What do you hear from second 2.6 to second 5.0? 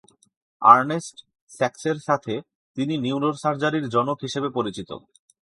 তিনি নিউরোসার্জারির জনক হিসেবে পরিচিত।